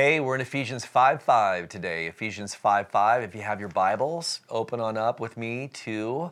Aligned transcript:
Hey, 0.00 0.20
we're 0.20 0.36
in 0.36 0.40
Ephesians 0.40 0.84
5 0.84 1.20
5 1.20 1.68
today. 1.68 2.06
Ephesians 2.06 2.54
5 2.54 2.88
5. 2.88 3.22
If 3.24 3.34
you 3.34 3.40
have 3.40 3.58
your 3.58 3.68
Bibles, 3.68 4.42
open 4.48 4.78
on 4.78 4.96
up 4.96 5.18
with 5.18 5.36
me 5.36 5.66
to 5.72 6.30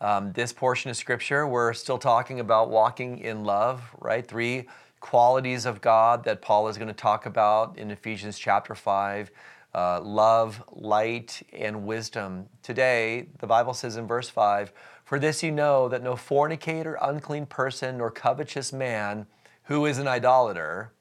um, 0.00 0.30
this 0.30 0.52
portion 0.52 0.92
of 0.92 0.96
Scripture. 0.96 1.44
We're 1.44 1.72
still 1.72 1.98
talking 1.98 2.38
about 2.38 2.70
walking 2.70 3.18
in 3.18 3.42
love, 3.42 3.82
right? 3.98 4.24
Three 4.24 4.68
qualities 5.00 5.66
of 5.66 5.80
God 5.80 6.22
that 6.22 6.40
Paul 6.40 6.68
is 6.68 6.76
going 6.78 6.86
to 6.86 6.94
talk 6.94 7.26
about 7.26 7.76
in 7.76 7.90
Ephesians 7.90 8.38
chapter 8.38 8.76
5 8.76 9.28
uh, 9.74 10.00
love, 10.00 10.62
light, 10.70 11.42
and 11.52 11.84
wisdom. 11.84 12.46
Today, 12.62 13.26
the 13.40 13.48
Bible 13.48 13.74
says 13.74 13.96
in 13.96 14.06
verse 14.06 14.28
5 14.28 14.72
For 15.04 15.18
this 15.18 15.42
you 15.42 15.50
know 15.50 15.88
that 15.88 16.04
no 16.04 16.14
fornicator, 16.14 16.96
unclean 17.02 17.46
person, 17.46 17.98
nor 17.98 18.12
covetous 18.12 18.72
man 18.72 19.26
who 19.64 19.84
is 19.84 19.98
an 19.98 20.06
idolater, 20.06 20.92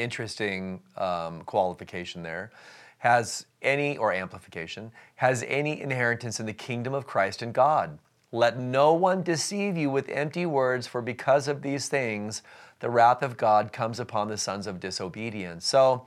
interesting 0.00 0.80
um, 0.96 1.42
qualification 1.42 2.22
there, 2.22 2.50
has 2.98 3.46
any, 3.62 3.96
or 3.96 4.12
amplification, 4.12 4.92
has 5.16 5.44
any 5.48 5.80
inheritance 5.80 6.40
in 6.40 6.46
the 6.46 6.52
kingdom 6.52 6.94
of 6.94 7.06
Christ 7.06 7.42
and 7.42 7.52
God. 7.52 7.98
Let 8.32 8.58
no 8.58 8.92
one 8.92 9.22
deceive 9.22 9.76
you 9.76 9.90
with 9.90 10.08
empty 10.08 10.46
words, 10.46 10.86
for 10.86 11.02
because 11.02 11.48
of 11.48 11.62
these 11.62 11.88
things, 11.88 12.42
the 12.80 12.90
wrath 12.90 13.22
of 13.22 13.36
God 13.36 13.72
comes 13.72 13.98
upon 13.98 14.28
the 14.28 14.36
sons 14.36 14.66
of 14.66 14.80
disobedience. 14.80 15.66
So, 15.66 16.06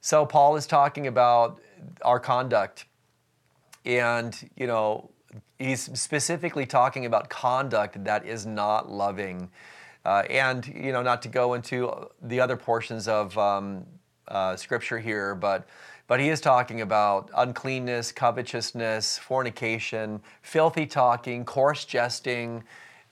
so 0.00 0.24
Paul 0.24 0.56
is 0.56 0.66
talking 0.66 1.06
about 1.06 1.60
our 2.02 2.20
conduct, 2.20 2.84
and 3.84 4.50
you 4.56 4.66
know, 4.66 5.10
he's 5.58 5.82
specifically 5.98 6.66
talking 6.66 7.06
about 7.06 7.28
conduct 7.28 8.04
that 8.04 8.26
is 8.26 8.46
not 8.46 8.90
loving. 8.90 9.50
Uh, 10.04 10.22
and 10.28 10.66
you 10.66 10.92
know, 10.92 11.02
not 11.02 11.22
to 11.22 11.28
go 11.28 11.54
into 11.54 12.08
the 12.22 12.40
other 12.40 12.56
portions 12.56 13.08
of 13.08 13.36
um, 13.38 13.86
uh, 14.28 14.56
scripture 14.56 14.98
here, 14.98 15.34
but 15.34 15.66
but 16.06 16.20
he 16.20 16.28
is 16.28 16.40
talking 16.40 16.82
about 16.82 17.30
uncleanness, 17.34 18.12
covetousness, 18.12 19.16
fornication, 19.18 20.20
filthy 20.42 20.84
talking, 20.84 21.46
coarse 21.46 21.86
jesting, 21.86 22.62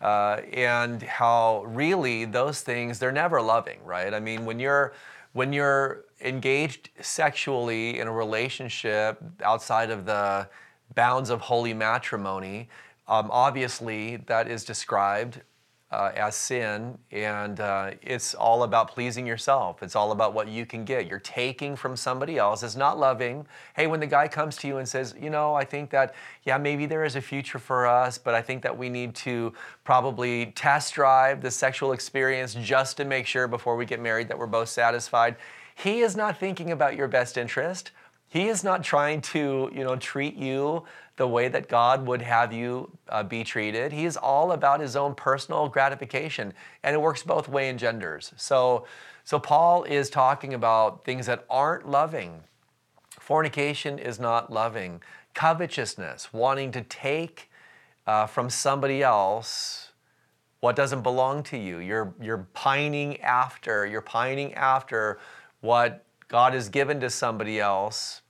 uh, 0.02 0.42
and 0.52 1.02
how 1.02 1.64
really 1.64 2.26
those 2.26 2.60
things 2.60 2.98
they're 2.98 3.12
never 3.12 3.40
loving, 3.40 3.82
right? 3.84 4.12
I 4.12 4.20
mean, 4.20 4.44
when 4.44 4.58
you're 4.58 4.92
when 5.32 5.52
you're 5.54 6.04
engaged 6.20 6.90
sexually 7.00 7.98
in 7.98 8.06
a 8.06 8.12
relationship 8.12 9.22
outside 9.42 9.90
of 9.90 10.04
the 10.04 10.48
bounds 10.94 11.30
of 11.30 11.40
holy 11.40 11.72
matrimony, 11.72 12.68
um, 13.08 13.30
obviously 13.30 14.16
that 14.26 14.46
is 14.46 14.64
described 14.64 15.40
uh, 15.92 16.10
as 16.16 16.34
sin, 16.34 16.96
and 17.10 17.60
uh, 17.60 17.90
it's 18.00 18.34
all 18.34 18.62
about 18.62 18.88
pleasing 18.88 19.26
yourself. 19.26 19.82
It's 19.82 19.94
all 19.94 20.10
about 20.10 20.32
what 20.32 20.48
you 20.48 20.64
can 20.64 20.84
get. 20.84 21.06
You're 21.06 21.18
taking 21.18 21.76
from 21.76 21.96
somebody 21.96 22.38
else. 22.38 22.62
It's 22.62 22.76
not 22.76 22.98
loving. 22.98 23.46
Hey, 23.76 23.86
when 23.86 24.00
the 24.00 24.06
guy 24.06 24.26
comes 24.26 24.56
to 24.58 24.66
you 24.66 24.78
and 24.78 24.88
says, 24.88 25.14
you 25.20 25.28
know, 25.28 25.54
I 25.54 25.64
think 25.64 25.90
that, 25.90 26.14
yeah, 26.44 26.56
maybe 26.56 26.86
there 26.86 27.04
is 27.04 27.14
a 27.14 27.20
future 27.20 27.58
for 27.58 27.86
us, 27.86 28.16
but 28.16 28.34
I 28.34 28.40
think 28.40 28.62
that 28.62 28.76
we 28.76 28.88
need 28.88 29.14
to 29.16 29.52
probably 29.84 30.46
test 30.46 30.94
drive 30.94 31.42
the 31.42 31.50
sexual 31.50 31.92
experience 31.92 32.54
just 32.54 32.96
to 32.96 33.04
make 33.04 33.26
sure 33.26 33.46
before 33.46 33.76
we 33.76 33.84
get 33.84 34.00
married 34.00 34.28
that 34.28 34.38
we're 34.38 34.46
both 34.46 34.70
satisfied. 34.70 35.36
He 35.74 36.00
is 36.00 36.16
not 36.16 36.38
thinking 36.38 36.72
about 36.72 36.96
your 36.96 37.08
best 37.08 37.36
interest. 37.36 37.92
He 38.32 38.48
is 38.48 38.64
not 38.64 38.82
trying 38.82 39.20
to, 39.20 39.70
you 39.74 39.84
know, 39.84 39.94
treat 39.96 40.36
you 40.36 40.84
the 41.16 41.28
way 41.28 41.48
that 41.48 41.68
God 41.68 42.06
would 42.06 42.22
have 42.22 42.50
you 42.50 42.90
uh, 43.10 43.22
be 43.22 43.44
treated. 43.44 43.92
He 43.92 44.06
is 44.06 44.16
all 44.16 44.52
about 44.52 44.80
his 44.80 44.96
own 44.96 45.14
personal 45.14 45.68
gratification, 45.68 46.54
and 46.82 46.94
it 46.94 46.98
works 46.98 47.22
both 47.22 47.46
way 47.46 47.68
in 47.68 47.76
genders. 47.76 48.32
So, 48.38 48.86
so 49.22 49.38
Paul 49.38 49.84
is 49.84 50.08
talking 50.08 50.54
about 50.54 51.04
things 51.04 51.26
that 51.26 51.44
aren't 51.50 51.86
loving. 51.86 52.40
Fornication 53.20 53.98
is 53.98 54.18
not 54.18 54.50
loving. 54.50 55.02
Covetousness, 55.34 56.32
wanting 56.32 56.72
to 56.72 56.80
take 56.80 57.50
uh, 58.06 58.24
from 58.24 58.48
somebody 58.48 59.02
else 59.02 59.90
what 60.60 60.74
doesn't 60.74 61.02
belong 61.02 61.42
to 61.42 61.58
you. 61.58 61.80
You're, 61.80 62.14
you're 62.18 62.46
pining 62.54 63.20
after, 63.20 63.84
you're 63.84 64.00
pining 64.00 64.54
after 64.54 65.18
what 65.60 66.06
God 66.32 66.54
has 66.54 66.70
given 66.70 66.98
to 67.00 67.10
somebody 67.10 67.60
else 67.60 68.22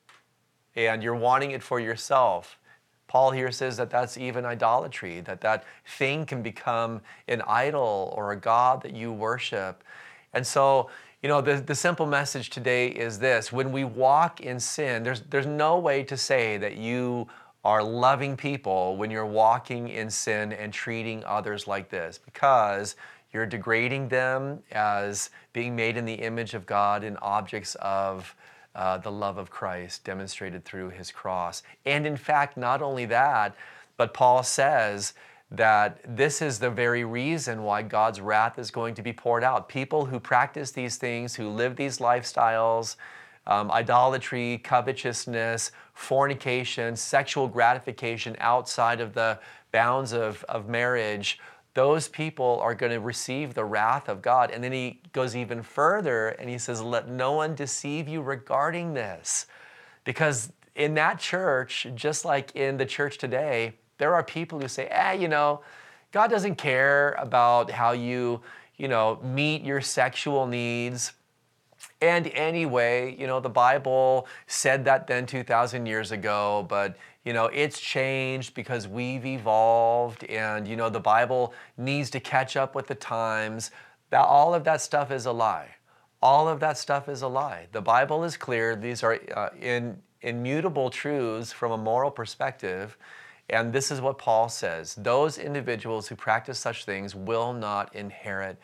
and 0.74 1.04
you're 1.04 1.14
wanting 1.14 1.52
it 1.52 1.62
for 1.62 1.78
yourself. 1.78 2.58
Paul 3.06 3.30
here 3.30 3.52
says 3.52 3.76
that 3.76 3.90
that's 3.90 4.18
even 4.18 4.44
idolatry, 4.44 5.20
that 5.20 5.40
that 5.42 5.62
thing 5.86 6.26
can 6.26 6.42
become 6.42 7.00
an 7.28 7.42
idol 7.46 8.12
or 8.16 8.32
a 8.32 8.36
God 8.36 8.82
that 8.82 8.92
you 8.92 9.12
worship. 9.12 9.84
And 10.32 10.44
so, 10.44 10.90
you 11.22 11.28
know, 11.28 11.40
the, 11.40 11.60
the 11.60 11.76
simple 11.76 12.06
message 12.06 12.50
today 12.50 12.88
is 12.88 13.20
this 13.20 13.52
when 13.52 13.70
we 13.70 13.84
walk 13.84 14.40
in 14.40 14.58
sin, 14.58 15.04
there's, 15.04 15.20
there's 15.20 15.46
no 15.46 15.78
way 15.78 16.02
to 16.02 16.16
say 16.16 16.56
that 16.56 16.76
you 16.76 17.28
are 17.64 17.84
loving 17.84 18.36
people 18.36 18.96
when 18.96 19.12
you're 19.12 19.24
walking 19.24 19.86
in 19.86 20.10
sin 20.10 20.52
and 20.52 20.72
treating 20.72 21.22
others 21.24 21.68
like 21.68 21.88
this 21.88 22.18
because 22.18 22.96
you're 23.32 23.46
degrading 23.46 24.08
them 24.08 24.62
as 24.70 25.30
being 25.52 25.74
made 25.74 25.96
in 25.96 26.04
the 26.04 26.14
image 26.14 26.54
of 26.54 26.66
God 26.66 27.04
and 27.04 27.18
objects 27.22 27.74
of 27.76 28.34
uh, 28.74 28.98
the 28.98 29.12
love 29.12 29.38
of 29.38 29.50
Christ 29.50 30.04
demonstrated 30.04 30.64
through 30.64 30.90
his 30.90 31.10
cross. 31.10 31.62
And 31.84 32.06
in 32.06 32.16
fact, 32.16 32.56
not 32.56 32.82
only 32.82 33.04
that, 33.06 33.54
but 33.96 34.14
Paul 34.14 34.42
says 34.42 35.14
that 35.50 36.00
this 36.16 36.40
is 36.40 36.58
the 36.58 36.70
very 36.70 37.04
reason 37.04 37.62
why 37.62 37.82
God's 37.82 38.20
wrath 38.20 38.58
is 38.58 38.70
going 38.70 38.94
to 38.94 39.02
be 39.02 39.12
poured 39.12 39.44
out. 39.44 39.68
People 39.68 40.06
who 40.06 40.18
practice 40.18 40.70
these 40.70 40.96
things, 40.96 41.34
who 41.34 41.48
live 41.50 41.76
these 41.76 41.98
lifestyles, 41.98 42.96
um, 43.46 43.70
idolatry, 43.70 44.60
covetousness, 44.64 45.72
fornication, 45.92 46.96
sexual 46.96 47.48
gratification 47.48 48.36
outside 48.38 49.00
of 49.00 49.12
the 49.12 49.38
bounds 49.72 50.12
of, 50.12 50.42
of 50.48 50.68
marriage, 50.68 51.38
those 51.74 52.08
people 52.08 52.60
are 52.62 52.74
going 52.74 52.92
to 52.92 53.00
receive 53.00 53.54
the 53.54 53.64
wrath 53.64 54.08
of 54.08 54.20
God. 54.20 54.50
And 54.50 54.62
then 54.62 54.72
he 54.72 55.00
goes 55.12 55.34
even 55.34 55.62
further 55.62 56.28
and 56.28 56.50
he 56.50 56.58
says, 56.58 56.82
Let 56.82 57.08
no 57.08 57.32
one 57.32 57.54
deceive 57.54 58.08
you 58.08 58.20
regarding 58.20 58.94
this. 58.94 59.46
Because 60.04 60.52
in 60.74 60.94
that 60.94 61.18
church, 61.18 61.86
just 61.94 62.24
like 62.24 62.54
in 62.56 62.76
the 62.76 62.86
church 62.86 63.18
today, 63.18 63.74
there 63.98 64.14
are 64.14 64.22
people 64.22 64.60
who 64.60 64.68
say, 64.68 64.86
eh, 64.86 65.12
you 65.12 65.28
know, 65.28 65.60
God 66.12 66.28
doesn't 66.28 66.56
care 66.56 67.12
about 67.18 67.70
how 67.70 67.92
you, 67.92 68.40
you 68.76 68.88
know, 68.88 69.18
meet 69.22 69.62
your 69.62 69.80
sexual 69.80 70.46
needs. 70.46 71.12
And 72.00 72.28
anyway, 72.28 73.16
you 73.18 73.26
know, 73.26 73.40
the 73.40 73.48
Bible 73.48 74.26
said 74.46 74.84
that 74.84 75.06
then 75.06 75.26
2,000 75.26 75.86
years 75.86 76.12
ago, 76.12 76.66
but 76.68 76.96
you 77.24 77.32
know, 77.32 77.46
it's 77.46 77.80
changed 77.80 78.54
because 78.54 78.88
we've 78.88 79.24
evolved 79.24 80.24
and, 80.24 80.66
you 80.66 80.74
know, 80.74 80.90
the 80.90 81.00
Bible 81.00 81.54
needs 81.78 82.10
to 82.10 82.20
catch 82.20 82.56
up 82.56 82.74
with 82.74 82.88
the 82.88 82.96
times. 82.96 83.70
That 84.10 84.22
all 84.22 84.54
of 84.54 84.64
that 84.64 84.80
stuff 84.80 85.12
is 85.12 85.26
a 85.26 85.32
lie. 85.32 85.68
All 86.20 86.48
of 86.48 86.60
that 86.60 86.78
stuff 86.78 87.08
is 87.08 87.22
a 87.22 87.28
lie. 87.28 87.68
The 87.72 87.80
Bible 87.80 88.24
is 88.24 88.36
clear. 88.36 88.74
These 88.74 89.02
are 89.04 89.20
uh, 89.36 89.50
in, 89.60 89.96
immutable 90.22 90.90
truths 90.90 91.52
from 91.52 91.72
a 91.72 91.78
moral 91.78 92.10
perspective. 92.10 92.96
And 93.50 93.72
this 93.72 93.90
is 93.90 94.00
what 94.00 94.18
Paul 94.18 94.48
says 94.48 94.94
those 94.94 95.38
individuals 95.38 96.08
who 96.08 96.16
practice 96.16 96.58
such 96.58 96.84
things 96.84 97.14
will 97.14 97.52
not 97.52 97.94
inherit 97.94 98.56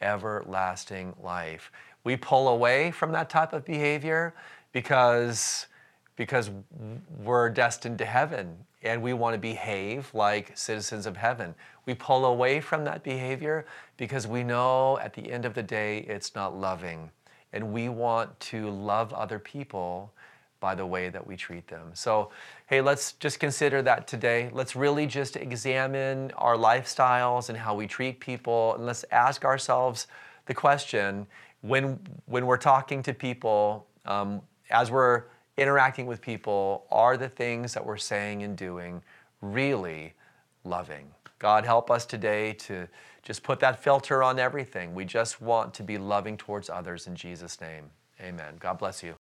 everlasting 0.00 1.14
life. 1.22 1.70
We 2.06 2.16
pull 2.16 2.46
away 2.46 2.92
from 2.92 3.10
that 3.12 3.28
type 3.28 3.52
of 3.52 3.64
behavior 3.64 4.32
because 4.70 5.66
because 6.14 6.50
we're 7.24 7.50
destined 7.50 7.98
to 7.98 8.04
heaven 8.04 8.56
and 8.84 9.02
we 9.02 9.12
want 9.12 9.34
to 9.34 9.40
behave 9.40 10.08
like 10.14 10.56
citizens 10.56 11.06
of 11.06 11.16
heaven. 11.16 11.52
We 11.84 11.94
pull 11.94 12.26
away 12.26 12.60
from 12.60 12.84
that 12.84 13.02
behavior 13.02 13.66
because 13.96 14.28
we 14.28 14.44
know 14.44 15.00
at 15.00 15.14
the 15.14 15.32
end 15.32 15.44
of 15.44 15.54
the 15.54 15.64
day 15.64 16.06
it's 16.08 16.32
not 16.36 16.56
loving. 16.56 17.10
And 17.52 17.72
we 17.72 17.88
want 17.88 18.38
to 18.38 18.70
love 18.70 19.12
other 19.12 19.40
people 19.40 20.12
by 20.60 20.76
the 20.76 20.86
way 20.86 21.08
that 21.08 21.26
we 21.26 21.36
treat 21.36 21.66
them. 21.66 21.90
So, 21.94 22.30
hey, 22.68 22.80
let's 22.80 23.14
just 23.14 23.40
consider 23.40 23.82
that 23.82 24.06
today. 24.06 24.48
Let's 24.52 24.76
really 24.76 25.08
just 25.08 25.34
examine 25.34 26.30
our 26.38 26.54
lifestyles 26.54 27.48
and 27.48 27.58
how 27.58 27.74
we 27.74 27.88
treat 27.88 28.20
people. 28.20 28.76
And 28.76 28.86
let's 28.86 29.04
ask 29.10 29.44
ourselves 29.44 30.06
the 30.46 30.54
question 30.54 31.26
when, 31.62 31.98
when 32.26 32.46
we're 32.46 32.56
talking 32.56 33.02
to 33.02 33.14
people, 33.14 33.86
um, 34.04 34.40
as 34.70 34.90
we're 34.90 35.24
interacting 35.56 36.06
with 36.06 36.20
people, 36.20 36.86
are 36.90 37.16
the 37.16 37.28
things 37.28 37.74
that 37.74 37.84
we're 37.84 37.96
saying 37.96 38.42
and 38.42 38.56
doing 38.56 39.02
really 39.40 40.14
loving? 40.64 41.10
God, 41.38 41.64
help 41.64 41.90
us 41.90 42.06
today 42.06 42.52
to 42.54 42.88
just 43.22 43.42
put 43.42 43.60
that 43.60 43.82
filter 43.82 44.22
on 44.22 44.38
everything. 44.38 44.94
We 44.94 45.04
just 45.04 45.40
want 45.42 45.74
to 45.74 45.82
be 45.82 45.98
loving 45.98 46.36
towards 46.36 46.70
others 46.70 47.06
in 47.06 47.14
Jesus' 47.14 47.60
name. 47.60 47.90
Amen. 48.20 48.54
God 48.58 48.78
bless 48.78 49.02
you. 49.02 49.14